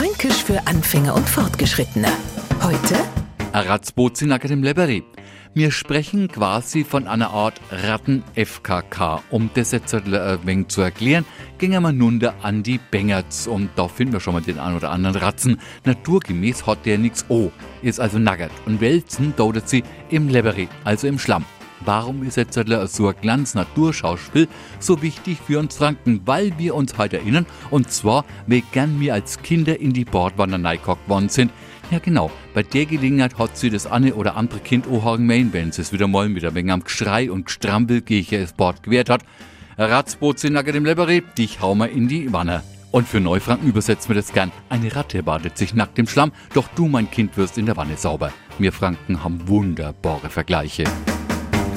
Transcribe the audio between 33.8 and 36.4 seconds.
eine oder andere Kind ohagen mein, wenn es wieder mal